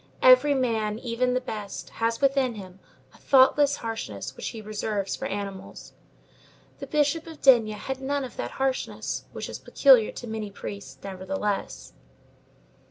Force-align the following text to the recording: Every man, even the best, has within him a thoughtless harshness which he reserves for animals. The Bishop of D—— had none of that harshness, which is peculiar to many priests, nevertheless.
Every 0.23 0.55
man, 0.55 0.97
even 0.97 1.35
the 1.35 1.39
best, 1.39 1.91
has 2.01 2.21
within 2.21 2.55
him 2.55 2.79
a 3.13 3.19
thoughtless 3.19 3.75
harshness 3.75 4.35
which 4.35 4.47
he 4.47 4.59
reserves 4.59 5.15
for 5.15 5.27
animals. 5.27 5.93
The 6.79 6.87
Bishop 6.87 7.27
of 7.27 7.39
D—— 7.43 7.69
had 7.69 8.01
none 8.01 8.23
of 8.25 8.35
that 8.35 8.49
harshness, 8.57 9.25
which 9.31 9.47
is 9.47 9.59
peculiar 9.59 10.11
to 10.13 10.25
many 10.25 10.49
priests, 10.49 10.97
nevertheless. 11.03 11.93